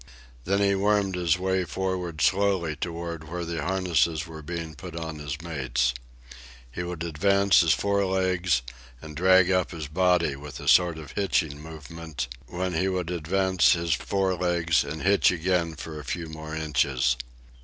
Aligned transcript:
Then 0.45 0.61
he 0.61 0.73
wormed 0.73 1.13
his 1.13 1.37
way 1.37 1.63
forward 1.63 2.21
slowly 2.21 2.75
toward 2.75 3.29
where 3.29 3.45
the 3.45 3.61
harnesses 3.61 4.25
were 4.25 4.41
being 4.41 4.73
put 4.73 4.95
on 4.95 5.19
his 5.19 5.39
mates. 5.43 5.93
He 6.71 6.81
would 6.81 7.03
advance 7.03 7.59
his 7.61 7.73
fore 7.75 8.03
legs 8.07 8.63
and 8.99 9.15
drag 9.15 9.51
up 9.51 9.69
his 9.69 9.87
body 9.87 10.35
with 10.35 10.59
a 10.59 10.67
sort 10.67 10.97
of 10.97 11.11
hitching 11.11 11.61
movement, 11.61 12.27
when 12.47 12.73
he 12.73 12.87
would 12.87 13.11
advance 13.11 13.73
his 13.73 13.93
fore 13.93 14.33
legs 14.33 14.83
and 14.83 15.03
hitch 15.03 15.29
ahead 15.29 15.39
again 15.41 15.75
for 15.75 15.99
a 15.99 16.03
few 16.03 16.25
more 16.29 16.55
inches. 16.55 17.15